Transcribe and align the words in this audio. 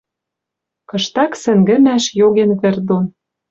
Кыштак 0.89 1.31
сӹнгӹмӓш, 1.41 2.03
йоген 2.19 2.51
вӹр 2.59 2.75
дон 2.87 3.05